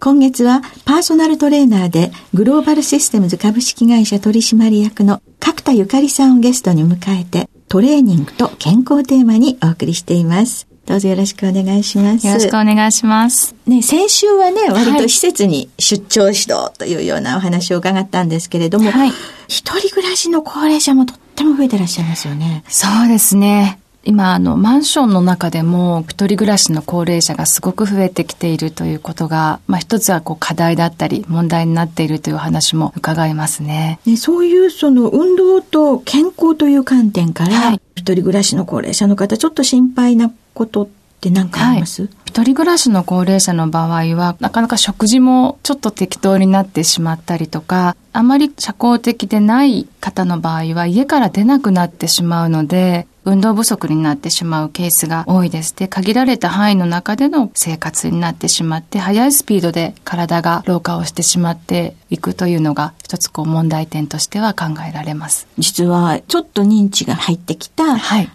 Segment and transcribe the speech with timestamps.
[0.00, 10.68] 今月はパーソナルトレーナーでグローバルシステムズ株式会社取締役の角田ゆかりさんをゲストに迎えてトレーニングと健康テーマにお送りしています。
[10.86, 12.26] どうぞよろしくお願いします。
[12.26, 13.54] よろしくお願いします。
[13.66, 19.10] ね、先週はね、割と施設に出張指導というようなお話を伺ったんですけれども、はい、
[19.48, 22.64] 一人暮らしの高齢者もとっても増えてらっしゃいますよね。
[22.68, 23.80] そうですね。
[24.08, 34.00] 今、あの、マンションの中でも、一人暮らしの高齢者がすごく増えてきているということが、まあ、一つはこう課題だったり、問題になっているという話も伺いますね。
[34.06, 40.88] ねそういう、その、運動と健康という観点から、はい、一人暮らしの高齢者の方、ちょっと心配なことっ
[41.20, 55.72] て何かあります、はい、一人暮らしの高齢者の場合は、なかなか食事もちょっと適当になってしまったりとか、あまり社交的でない方の場合は家から出なくなってしまうので、運動不足になってしまうケースが多いです。
[55.76, 65.46] で、限られた範囲の中での生活になってしまって、速いスピードで体が老化をしてしまっていくというのが、一つこう問題点としては考えられます。
[65.56, 67.84] 実は、ちょっと認知が入ってきた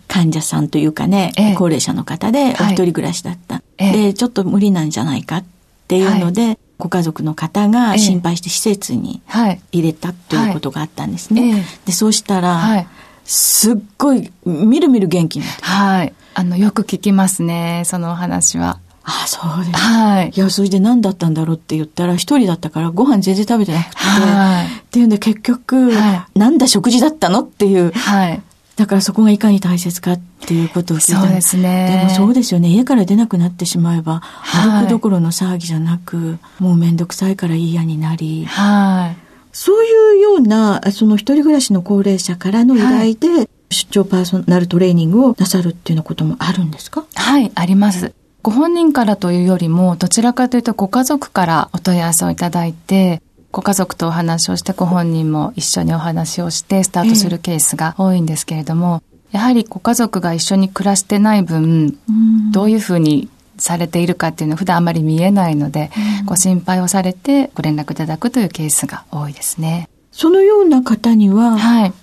[0.08, 3.56] 患者さんというかね、はい、高齢者の方でお一人暮らしだった。
[3.56, 5.46] はい、で、ちょっと無理なんじゃないかっ
[5.90, 9.22] ていうので、はいご家族の方が心配して施設に
[9.72, 11.66] 入れたということがあったんですね。
[11.86, 12.86] でそうしたら、
[13.26, 16.14] すっごい、みるみる元気になってはい。
[16.36, 18.80] あの、よく聞きますね、そのお話は。
[19.06, 19.78] ああ、そうです。
[19.78, 20.32] はい。
[20.34, 24.66] いや、それで何だったんだろうって言ったら、一人だったからご飯全然食べてなくて、はい。
[24.66, 27.92] っていうんで結局、はい、なんだ食事だったのっていう。
[27.92, 28.42] はい。
[28.84, 32.00] だからそこがいかに大切かっていうことを聞いたそうですね。
[32.02, 32.68] でもそうですよね。
[32.68, 39.18] 家から出なくなってしまえば、歩くどころの騒ぎじゃなく、もうめんどくさいから嫌になり、はい。
[39.54, 47.06] そういうような、その一人暮らしの高齢者からの依頼で、はい、出張パーソナルトレーニングをなさるっていうようなこともあるんですか？
[47.16, 48.14] はい、あります。
[48.42, 53.22] ご本人からというよりも、どちらかというとご家族からお問い合わせをいただいて、
[53.54, 62.00] ご家族とお話をしてご本人も一緒にお話をしてスタートするケースが多いんですけれども、えー、やはりご家族が一緒に暮らしてない分、
[62.52, 69.88] どういうふうにされているかっていうのは普段あまり見えないので、うん、ご心配をされてご連絡いただくというケースが多いですね。
[70.12, 71.94] そのような方には、はい、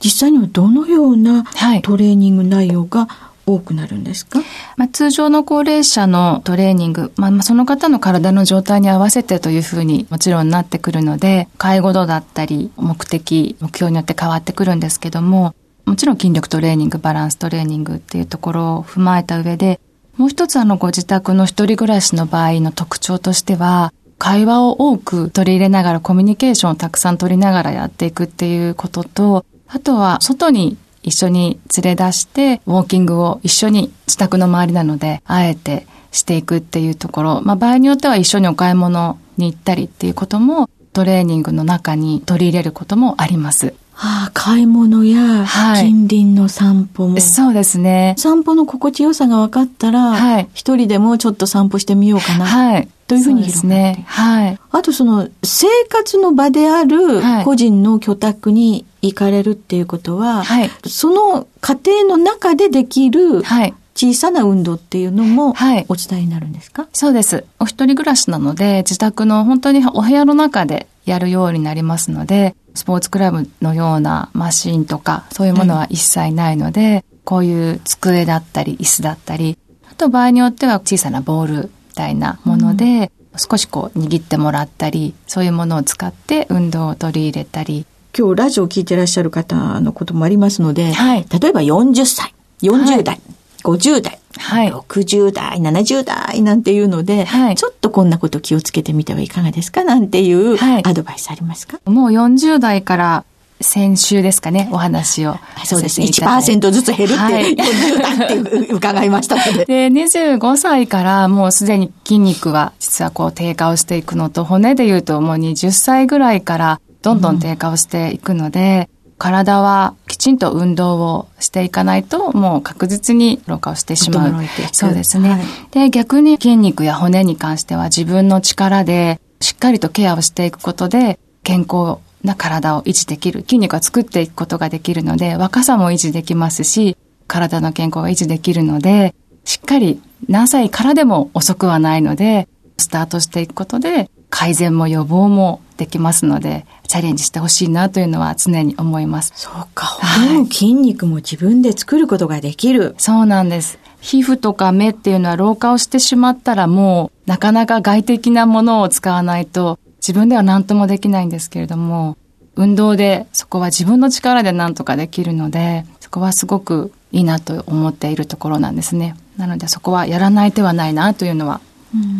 [0.00, 1.44] 実際にはどのような
[1.82, 3.08] トレーニング内容が
[3.54, 4.40] 多くなるんですか、
[4.76, 19.80] まあ、通常の高齢者のトレーニング、まあ、その方の体の状態に合わせてというふうにもちろんなってくるので、介護度だったり、目的、目標によって変わってくるんですけども、もちろん筋力トレーニング、バランストレーニングっていうところを踏まえた上で、
[20.16, 43.74] もう一つあのご自宅の一人暮らしの場合の特徴としては、会話を多く取り入れながらコミュニケーションをたくさん取りながらやっていくっていうことと、あとは外に一緒に連れ出して、ウォーキングを一緒に自宅の周りなので、あえてしていくっていうところ、まあ場合によっては一緒にお買い物に行ったりっていうことも、トレーニングの中に取り入れることもあります。
[44.02, 45.44] ああ、買い物や
[45.76, 48.14] 近隣の散歩も、はい、そうですね。
[48.16, 52.46] 散歩の心地よさが分かったら、はい、一人でもちょっと散歩してみようかな。
[52.46, 52.88] はい。
[53.06, 54.04] というふうに広がね。
[54.06, 54.58] はい。
[54.70, 65.50] あとその生活の場である個人の居宅に行かれるっていうことは、はい、その家庭の中でできる、はい、小さな運動っていうのも
[65.88, 67.44] お伝えになるんですか、はい、そうです。
[67.58, 79.58] お一人暮らしなので、自宅の本当にお部屋の中でやるようになりますので、スポーツクラブのようなマシンとか、そういうものは一切ないので、はい、こういう机だったり、椅子だったり、
[79.90, 87.86] あと場合によっては小さなボールみたいなもので、うん、少しこう握ってもらったり、そういうものを使って運動を取り入れたり。
[88.16, 93.20] 今日ラジオを聞いてらっしゃる方のこともありますので、はい、例えば40歳、40代、はい、
[93.62, 103.24] 50代、はい、60代、70代なんていうので、はい、ちょっとこんなこと気をつけてみてはいかがですかなんていうアドバイスありますか、はい、もう40代から
[103.60, 105.36] 先週ですかね、お話を。
[105.64, 106.00] そうです。
[106.00, 106.06] ね。
[106.06, 109.66] 1%ずつ減るって、はい、40代って伺いましたので。
[109.68, 124.44] で、25歳からもうすでに筋肉は実はこう低下をしていくのと、骨で言うともう20歳ぐらいからどんどん低下をしていくので、うん体はきちんと運動をしていかないと、もう確実に老化をしてしまう。
[124.72, 125.42] そうですね、はい、
[125.72, 133.40] で、逆に筋肉や骨に関しては自分の力でしっかりとケアをしていくことで、健康な体を維持できる。
[133.40, 136.96] 筋肉は作っていくことができるので、若さも維持できますし、
[137.26, 139.14] 体の健康が維持できるので、
[139.44, 142.48] しっかり何歳からでも遅くはないので、
[142.78, 149.32] スタートしていくことで、改善も予防もできますので、チャレンジしてほしいなというのは常に思います。
[149.36, 149.86] そうか。
[149.86, 152.96] 骨も筋肉も自分で作ることができる。
[152.98, 153.78] そうなんです。
[154.00, 162.16] 皮膚とか目っていうのは老化をしてしまったらもうなかなか外的なものを使わないと自分では何ともできないんですけれども、
[162.56, 169.14] 運動でそこは自分の力で何とかできるので、そこはすごくいいなと思っているところなんですね。
[169.36, 171.60] なのでそこはやらない手はないなというのは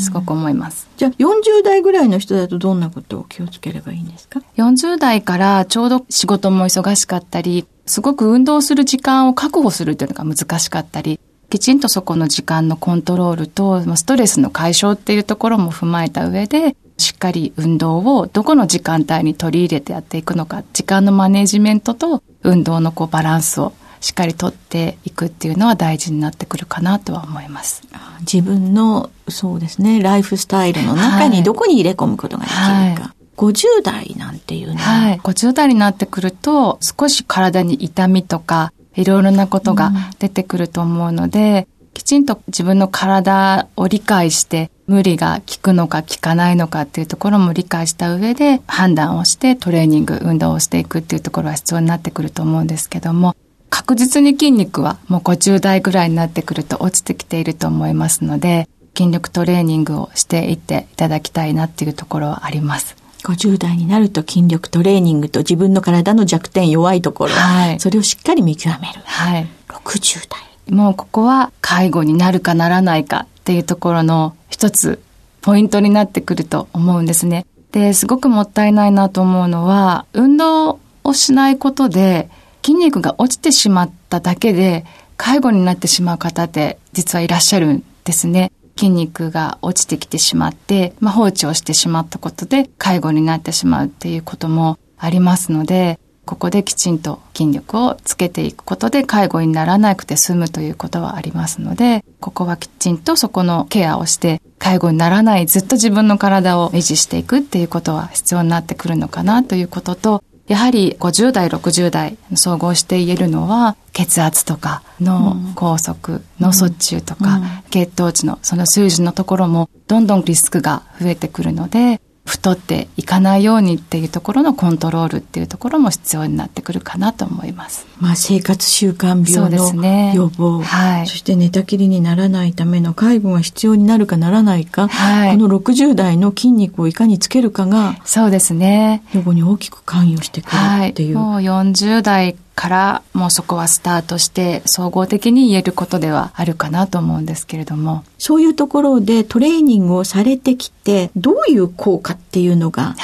[0.00, 0.88] すごく思います。
[0.96, 11.20] じゃあ40代ぐらいの人だとどんなことを気をつければいいんですか ?40 代からちょうど仕事も忙しかったり、すごく運動する時間を確保するというのが難しかったり、
[11.50, 27.82] きちんとそこの時間のコントロールと、ストレスの解消っていうところも踏まえた上で、しっかり運動をどこの時間帯に取り入れてやっていくのか、時間のマネジメントと運動のこうバランスをしっかりとっていくっていうのは大事になってくるかなとは思います。
[28.20, 32.72] 自分のそうですねライフスタイルの中にどこに入れ込むことができるか。
[32.72, 32.94] はい。
[32.94, 53.34] はい50代なんていうのは、はい、50代になってくると少し体に痛みとかいろいろなことが出てくると思うので、うん、きちんと自分の体を理解して無理が効くのか効かないのかっていうところも理解した上で判断をしてトレーニング運動をしていくっていうところは必要になってくると思うんですけども
[53.70, 62.96] 確実に筋肉はもう50代ぐらいになってくると落ちてきていると思いますので、筋力トレーニングをしていっていただきたいなっていうところはあります。
[63.22, 69.00] 50代になると筋力トレーニングと自分の体の弱点弱いところ、はい、それをしっかり見極める。
[69.04, 69.46] はい。
[69.68, 70.74] 60代。
[70.74, 75.02] もうここは介護になるかならないかっていうところの一つ
[75.42, 77.46] ポイントになってくると思うんですね。
[77.72, 82.28] で、すごくもったいないなと思うのは、運動をしないことで
[82.64, 84.84] 筋肉が落ちてしまっただけで
[85.16, 88.52] 介護になってしまう方って実はいらっしゃるんですね。
[88.76, 117.40] 筋肉が落ちてきてしまって、まあ、放置をしてしまったことで介護になってしまうっていうこともありますので、ここできちんと筋力をつけていくことで介護にならなくて済むということはありますので、ここはきちんとそこのケアをして介護にならないずっと自分の体を維持していくっていうことは必要になってくるのかなということと、やはり50代、60代総合して言えるのは、血圧とか脳梗塞、脳卒中とか、
[117.70, 127.86] 血糖値のその数字のところもどんどんリスクが増えてくるので、太っていかないようにっていうところのコントロールっていうところも必要になってくるかなと思います。
[127.98, 139.02] まあ生活習慣病の予防、ね、はい、そして寝たきりにならないための介護が必要になるかならないか、はい、この60代の筋肉をいかにつけるかが、そうですね。
[139.12, 140.56] 予防に大きく関与してくる
[140.88, 141.16] っていう。
[141.16, 148.04] はい、もう40代からもうそこはスタートして総合的に言えることではあるかなと思うんですけれども。
[148.18, 152.94] そういうところでトレーニングをされてきて、どういう効果っていうのが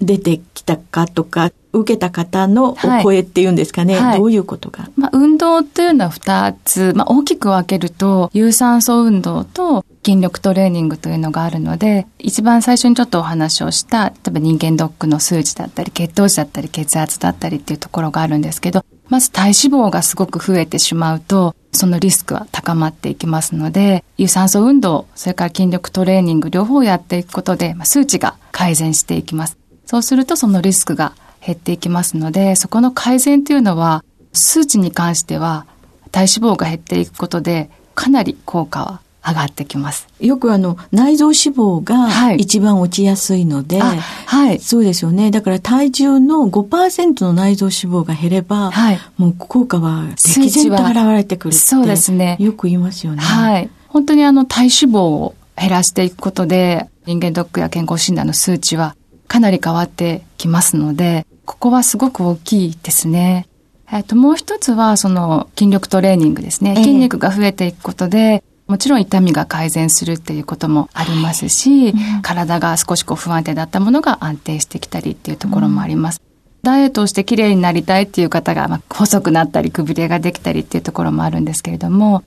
[0.00, 4.04] 出てきたかとか、はい受けた方のお声っていうんですかね、はい。
[4.04, 29.56] はい、どういうことが、まあ、運動っていうのは2つ、まあ、大きく分けると有酸素運動と筋力トレーニングというのがあるので一番最初にちょっとお話をした例えば人間ドックの数値だったり血糖値だったり血圧だったりっていうところがあるんですけどまず体脂肪がすごく増えてしまうとそのリスクは高まっていきますので有酸素運動それから筋力トレーニング両方やっていくことで、まあ、数値が改善していきます。
[29.86, 31.12] そうするとそのリスクが
[31.44, 35.66] 減っていきますので、そこの改善というのは、数値に関しては
[36.10, 40.08] 体脂肪が減っていくことで、かなり効果は上がってきます。
[40.20, 45.30] よくあの、内臓脂肪が一番落ちやすいので、はい、はい、そうですよね。
[45.30, 52.36] だから体重の5%の内臓脂肪が減れば、はい、もう効果は歴然と現れてくるそうですね。
[52.40, 53.22] よく言いますよね。
[53.22, 53.70] はい。
[53.88, 58.96] 本当にあの体脂肪を減らしていくことで、人間ドックや健康診断の数値は
[59.28, 63.46] かなり変わってきますので、ここはすごく大きいですね。
[63.90, 66.76] えっと、もう一つは、その、筋力トレーニングですね。
[66.76, 76.22] 筋肉が増えていくことで、もちろん痛みが改善するっていうこともありますし、うん、体が少しこう不安定だったものが安定してきたりっていうところもあります。
[76.24, 76.32] うん、
[76.62, 82.24] ダイエットをして綺麗になりたいっていう方が、まあ、細くなったり、くびれができたりっていうところもあるんですけれども、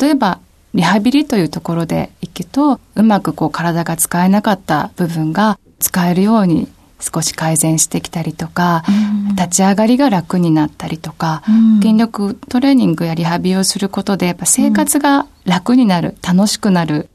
[0.00, 0.38] 例えば、
[0.72, 6.68] リハビリというところでいくと、うまくこう体が使えなかった部分が使えるように
[7.00, 8.84] 少し改善してきたりとか、
[9.28, 17.08] うん、立ち上がりが楽になったりとか、うん、筋力トレーニングやリハビリをすることで、やっぱ生活が楽になる、楽しくなる、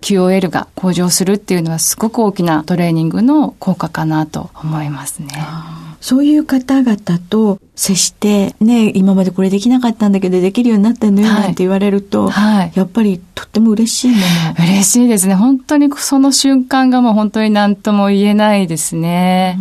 [0.00, 5.28] QOL が向上するっていうのはすごく大きなトレーニングの効果かなと思いますね。
[6.04, 6.96] そういう方々
[7.30, 14.22] と接して、ね、今までこれできなかったんだけどできるようになったのよ、なんて言われると、はい、やっぱりとっても嬉しいもの。
[14.66, 15.34] 嬉しいですね。
[15.34, 19.58] 本当にその瞬間がもう本当に何とも言えないですね。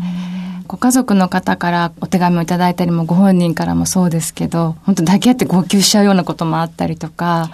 [0.68, 7.50] ご家族の方からお手紙をいただいたりもご本人からもそうですけど、本当抱き合って号泣しちゃうようなこともあったりとか、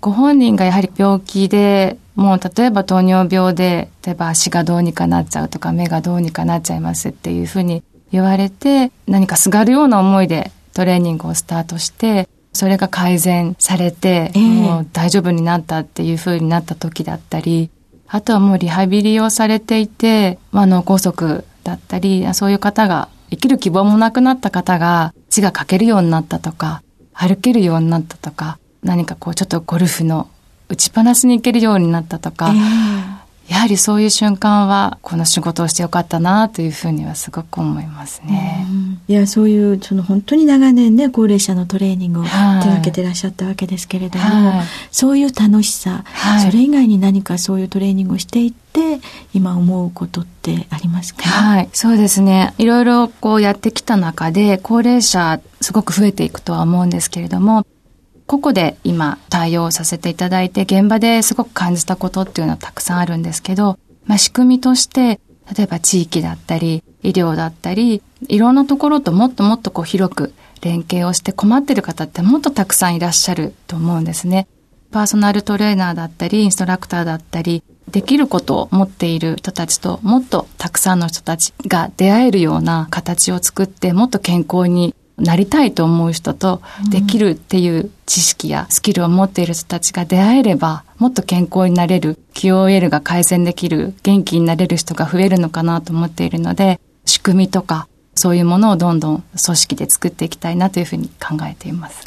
[0.00, 17.70] ご本人がやはり病気でもう例えば糖尿病で、例えば足がどうにかなっちゃうとか目がどうにかなっちゃいますっていうふうに言われて、何かすがるような思いでトレーニングをスタートして、それが改善されて、えー、もう大丈夫になったっていうふうになった時だったり、
[18.08, 26.82] あとはもうリハビリをされていて、まあ、脳梗塞だったり、そういう方が、生きる希望もなくなった方が、字が書けるようになったとか、
[27.14, 30.28] 歩けるようになったとか、何かこうちょっとゴルフの
[30.68, 33.11] 打ちっぱなしに行けるようになったとか、えー、
[33.52, 38.66] やはりそういう瞬間はこの仕事をしてよかったなというふうにはすごく思いますね。
[39.08, 49.00] いやそういうその本当に長年ね高齢者のトレーニングを手掛けてらっしゃったわけですけれども、はい、そういう楽しさ、はい、それ以外に何かそういうトレーニングをしていって
[49.34, 52.54] 今思うことってありますか、はい、そうですね。
[52.56, 57.66] いろいろこうやってきた中で高齢者すごく増えていくとは思うんですけれども
[58.32, 65.20] 個々で今対応させていただいて現場ですごく感じたことっていうのはたくさんあるんですけど、まあ、仕組みとして
[65.54, 74.48] 例えば地域だったり医療だったりいろんなところともっともっとこう広く連携をして困ってる方ってもっとたくさんいらっしゃると思うんですね。
[74.92, 102.06] パーソナルトレーナーだったりインストラクターだったりできることを持っている人たちともっとたくさんの人たちが出会えるような形を作ってもっと健康になりたいと思う人とできるっていう知識やスキルを持っている人たちが出会えればもっと健康になれる QOL が改善できる元気になれる人が増えるのかなと思っているので仕組みとかそういうものをどんどん組織で作っていきたいなというふうに考えています。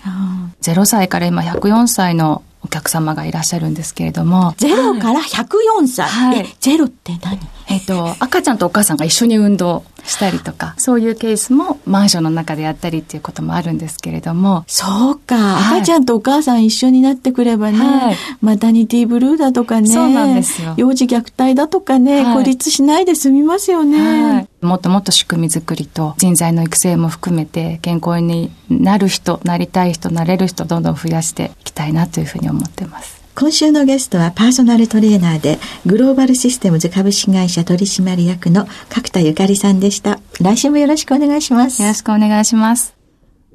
[0.61, 4.53] 0歳から今104歳のお客様がいらっしゃるんですけれども。
[4.57, 7.39] ゼロから104歳、はい、ゼロって何？
[7.67, 14.63] えっ、と、赤ちゃんとお母さんが一緒に運動したりとか、そういうケースもマンションの中でやったりっていうこともあるんですけれども。
[14.67, 20.73] そうか、はい、赤ちゃんとお母さん一緒になってくればね、はい、マタニティブルーだとかね、そうなんですよ。
[20.77, 24.47] 幼児虐待だとかね、孤立しないで済みますよね。
[24.61, 33.24] もっともっと仕組み作りと人材の育成も含めて健康になる人、なりたい人、なれる人どんどん増やしていきたいなというふうに思ってます。
[33.37, 40.21] 今週のゲストはパーソナルトレーナーでグローバルシステムズ株式会社取締役の角田ゆかりさんでした。
[40.39, 41.81] 来週もよろしくお願いします。
[41.81, 42.95] よろしくお願いします。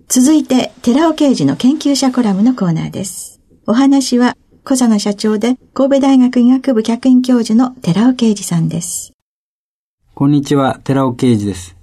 [0.07, 3.41] 続いて、寺尾刑事の研究者コラムのコーナーです。
[3.67, 9.15] お話は小佐野社長で神戸大学医学部客員教授の寺尾啓二さんです。
[10.15, 11.75] こんにちは、寺尾啓二です。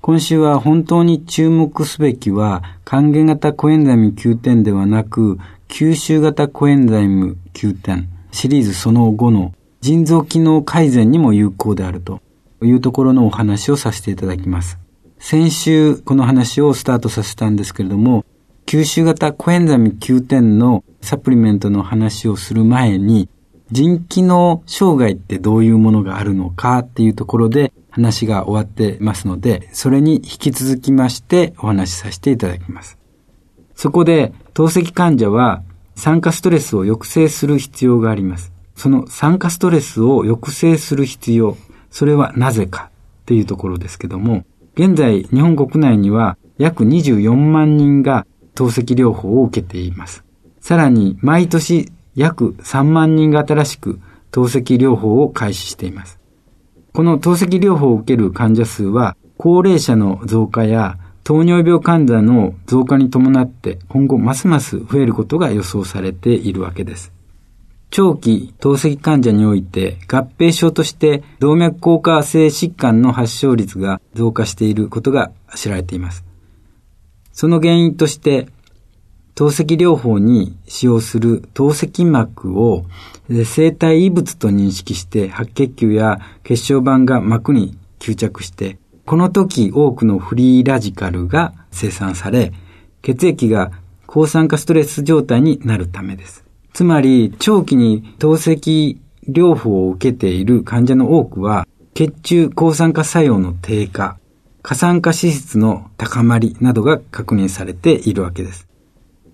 [0.00, 5.38] 今週は本当に注目すべきは還元型コエンザミ9点ではなく
[5.68, 12.20] 吸収型コエンザイム9点シリーズその後の腎臓機能改善にも有効であると
[12.62, 14.78] いうところのお話をさせていただきます。
[15.18, 18.24] 先週この話をスタートさせたんですけれども、
[18.66, 23.28] 吸収型コエンザミ9点のサプリメントの話をする前に、
[23.70, 32.98] 腎機能障害ってどういうものがあるのかっていうところで話が終わってますので、それに引き続きましてお話しさせていただきます。
[33.74, 35.62] そこで透析患者は
[35.96, 38.54] 酸化ストレスを抑制する必要があります。
[38.74, 41.58] その酸化ストレスを抑制する必要、
[41.90, 50.24] それはなぜかっていうところですけども、現在日本国内には約24万人が透析療法を受けています。
[50.60, 56.18] さらに毎年約3万人が新しく透析療法を開始しています。
[56.94, 67.12] この透析療法を受ける患者数は、高齢者の増加や糖尿病患者の増加に伴って今後ますます増えることが予想されているわけです。
[67.90, 76.24] 長期透析患者において合併症として動脈硬化性疾患の発症率が増加していることが知られています。
[77.32, 78.46] その原因として
[79.34, 82.84] 透析療法に使用する透析膜を
[83.28, 92.52] 生体異物と認識して白血球や血小板が膜に吸着してこの時多くのフリーラジカルが生産され、
[93.02, 93.70] 血液が
[94.06, 96.44] 抗酸化ストレス状態になるためです。
[96.72, 98.98] つまり、長期に透析
[99.28, 104.18] 療法を受けている患者の多くは、血中抗酸化作用の低下、
[104.60, 108.66] 過酸化脂質の高まりなどが確認されているわけです。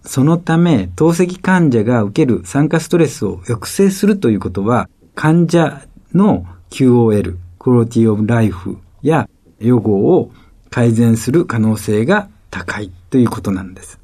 [0.04, 9.30] そのため、透析患者が受ける酸化ストレスを抑制するということは、患者の QOL、クオリティオブライフや
[9.62, 10.30] 予後を
[10.70, 13.98] 改善する可能性が高いということなんです。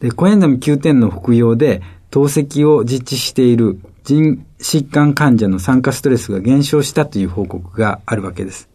[0.00, 8.68] で、コエンザム Q10 の服用で透析を実地している腎疾患患者の酸化ストレスが減少したという報告があるわけです。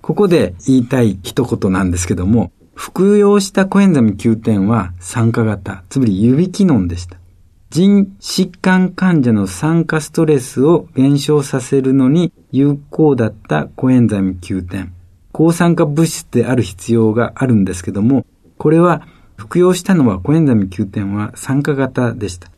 [0.00, 7.17] ここで言いたい一言なんですけども、服用したコエンザム Q10 は酸化型、つまり指機能でした。
[7.70, 14.88] 腎疾患患者の酸化ストレスを減少させるのに有効だったコエンザイム Q10。
[15.32, 18.24] 抗酸化物質である必要があるんですけども、
[18.56, 19.06] これは
[19.36, 22.50] 服用したのはコエンザイム Q10 は酸化型でした。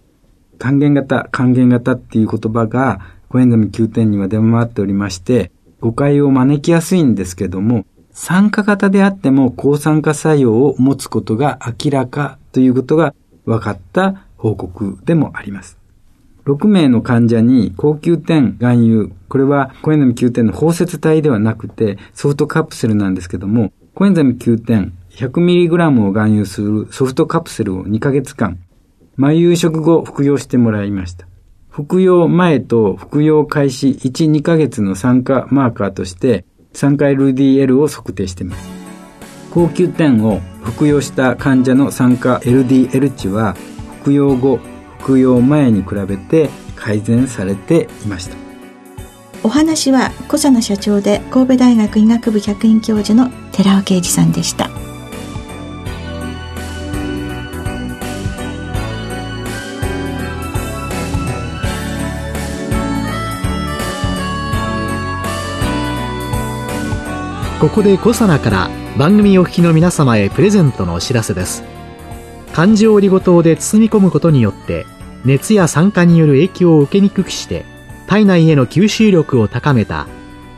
[0.59, 5.51] 還元型、還元型っていう言葉がコエンザイム Q10 には出回っておりまして、
[5.81, 13.15] 誤解を招きやすいんですけども、酸化型であっても抗酸化作用を持つことが明らかということが
[13.45, 15.79] 分かった報告でもあります。
[16.47, 28.59] 6名の患者に高級点含有、これはコエンザミ Q10 の包摂体ではなくてソフトカプセルなんですけども、コエンザミ Q10 100mg を含有するソフトカプセルを2ヶ月間、
[29.17, 31.27] 毎夕食後服用してもらいました。
[31.69, 38.69] 服用前と服用開始1、2ヶ月の酸化マーカーとして酸化 LDL を測定しています。
[39.53, 43.57] 高級点を服用した患者の酸化 LDL 値は
[44.01, 44.59] 服用後
[44.99, 48.37] 服用前に比べて改善されていました。
[49.43, 54.69] お話は小佐奈社長で神戸大学医学部客員教授の寺尾啓二さんでした。
[67.61, 71.63] ここで小佐奈から番組お聞きの皆様へプレゼントのお知らせです
[72.53, 74.87] 漢字オリゴ糖で包み込むことによって
[75.25, 77.65] 熱や酸化による影響を受けにくくして
[78.07, 80.07] 体内への吸収力を高めた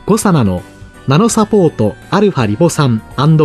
[0.05, 0.63] コサナの
[1.07, 3.01] ナノサポートアルファリポ酸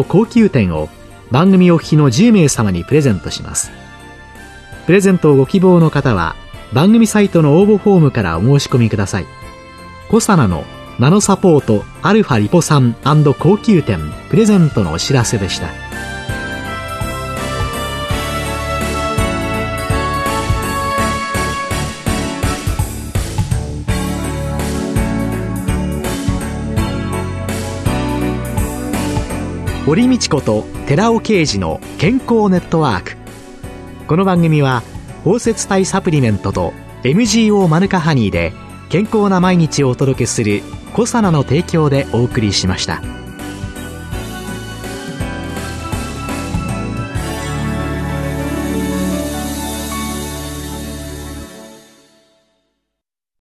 [0.09, 0.89] 高級店を
[1.31, 3.71] 番組お聞きの10名様にプレゼントします。
[4.87, 6.37] プレゼントをご希望の方は
[6.73, 9.27] 番組サイトの応募フォームからお申し込みください。
[10.09, 10.65] コサナの
[10.99, 15.69] ナノサポートアルファリポ酸高級店プレゼントのお知らせでした。
[29.89, 33.17] 堀道子と寺尾啓二の健康ネットワーク
[34.07, 34.83] この番組は
[35.25, 36.75] 包摂体サプリメントと
[37.05, 38.53] MGO マヌカハニーで
[38.91, 43.01] 健康な毎日をお届けする「コサナの提供」でお送りしました。